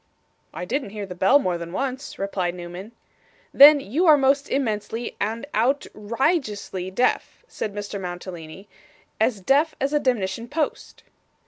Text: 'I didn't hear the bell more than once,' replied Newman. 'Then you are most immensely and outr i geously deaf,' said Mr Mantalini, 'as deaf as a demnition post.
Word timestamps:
'I 0.55 0.65
didn't 0.65 0.89
hear 0.89 1.05
the 1.05 1.13
bell 1.13 1.37
more 1.37 1.59
than 1.59 1.71
once,' 1.73 2.17
replied 2.17 2.55
Newman. 2.55 2.93
'Then 3.53 3.79
you 3.79 4.07
are 4.07 4.17
most 4.17 4.49
immensely 4.49 5.15
and 5.21 5.45
outr 5.53 5.89
i 6.19 6.39
geously 6.39 6.91
deaf,' 6.91 7.43
said 7.47 7.71
Mr 7.75 8.01
Mantalini, 8.01 8.67
'as 9.19 9.41
deaf 9.41 9.75
as 9.79 9.93
a 9.93 9.99
demnition 9.99 10.47
post. 10.49 11.03